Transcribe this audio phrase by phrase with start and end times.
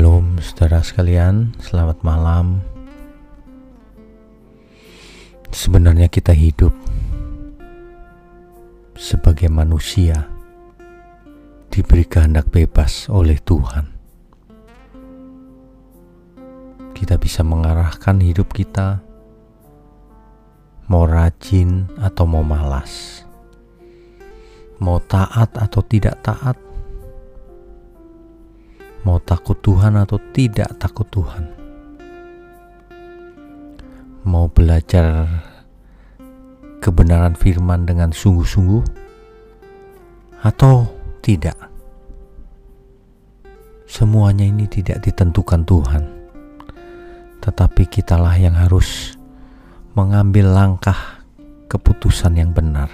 [0.00, 2.64] Shalom saudara sekalian, selamat malam.
[5.52, 6.72] Sebenarnya kita hidup
[8.96, 10.24] sebagai manusia
[11.68, 13.92] diberi kehendak bebas oleh Tuhan.
[16.96, 19.04] Kita bisa mengarahkan hidup kita
[20.88, 23.20] mau rajin atau mau malas.
[24.80, 26.69] Mau taat atau tidak taat
[29.04, 31.48] mau takut Tuhan atau tidak takut Tuhan,
[34.28, 35.24] mau belajar
[36.84, 38.84] kebenaran firman dengan sungguh-sungguh
[40.44, 40.88] atau
[41.24, 41.56] tidak.
[43.90, 46.04] Semuanya ini tidak ditentukan Tuhan,
[47.42, 49.18] tetapi kitalah yang harus
[49.98, 51.26] mengambil langkah
[51.66, 52.88] keputusan yang benar.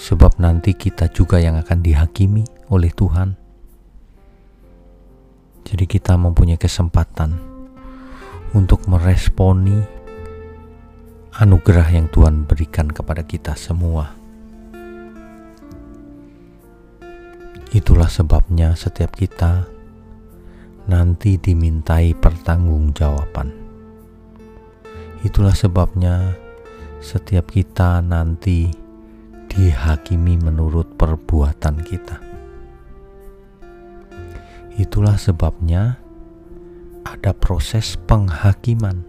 [0.00, 3.36] Sebab nanti kita juga yang akan dihakimi oleh Tuhan
[5.70, 7.38] jadi kita mempunyai kesempatan
[8.58, 9.78] untuk meresponi
[11.38, 14.18] anugerah yang Tuhan berikan kepada kita semua.
[17.70, 19.70] Itulah sebabnya setiap kita
[20.90, 23.54] nanti dimintai pertanggungjawaban.
[25.22, 26.34] Itulah sebabnya
[26.98, 28.74] setiap kita nanti
[29.46, 32.29] dihakimi menurut perbuatan kita.
[34.80, 36.00] Itulah sebabnya
[37.04, 39.04] ada proses penghakiman.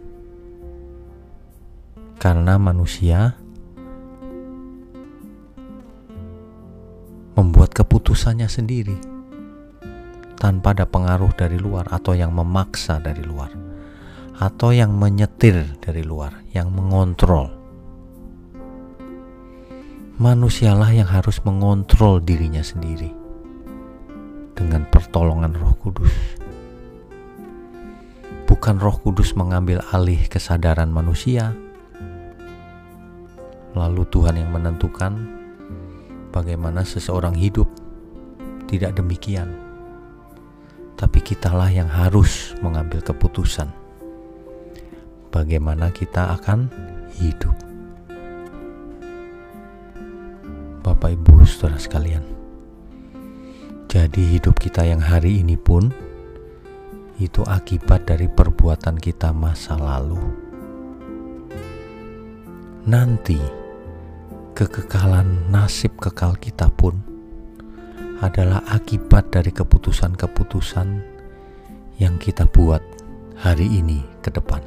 [2.20, 3.40] Karena manusia
[7.40, 9.00] membuat keputusannya sendiri
[10.36, 13.56] tanpa ada pengaruh dari luar atau yang memaksa dari luar
[14.44, 17.48] atau yang menyetir dari luar, yang mengontrol.
[20.20, 23.21] Manusialah yang harus mengontrol dirinya sendiri
[24.62, 26.14] dengan pertolongan Roh Kudus.
[28.46, 31.58] Bukan Roh Kudus mengambil alih kesadaran manusia,
[33.74, 35.18] lalu Tuhan yang menentukan
[36.30, 37.66] bagaimana seseorang hidup.
[38.70, 39.52] Tidak demikian,
[40.96, 43.68] tapi kitalah yang harus mengambil keputusan
[45.28, 46.72] bagaimana kita akan
[47.20, 47.56] hidup.
[50.86, 52.41] Bapak, ibu, saudara sekalian.
[53.92, 55.92] Jadi hidup kita yang hari ini pun
[57.20, 60.16] itu akibat dari perbuatan kita masa lalu.
[62.88, 63.36] Nanti
[64.56, 67.04] kekekalan nasib kekal kita pun
[68.24, 70.88] adalah akibat dari keputusan-keputusan
[72.00, 72.80] yang kita buat
[73.44, 74.64] hari ini ke depan.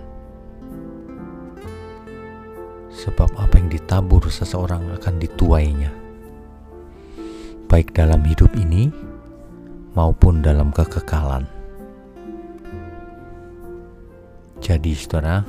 [2.93, 5.97] Sebab apa yang ditabur seseorang akan dituainya.
[7.73, 9.14] Baik dalam hidup ini
[9.95, 11.47] maupun dalam kekekalan.
[14.59, 15.47] Jadi, saudara,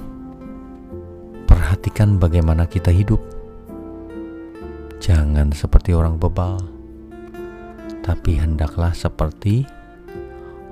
[1.50, 3.22] perhatikan bagaimana kita hidup.
[5.02, 6.58] Jangan seperti orang bebal,
[8.02, 9.66] tapi hendaklah seperti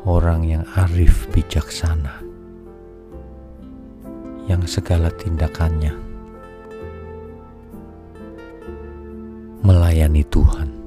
[0.05, 2.21] orang yang arif bijaksana,
[4.49, 5.93] yang segala tindakannya
[9.63, 10.82] melayani Tuhan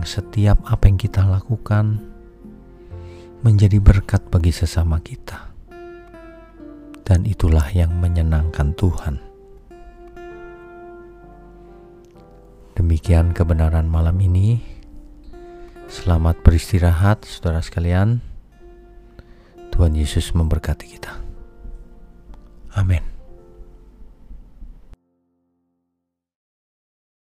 [0.00, 2.00] Yang setiap apa yang kita lakukan
[3.44, 5.52] menjadi berkat bagi sesama kita.
[7.04, 9.20] Dan itulah yang menyenangkan Tuhan.
[12.80, 14.64] Demikian kebenaran malam ini.
[15.84, 18.24] Selamat beristirahat, saudara sekalian.
[19.68, 21.12] Tuhan Yesus memberkati kita.
[22.72, 23.19] Amin.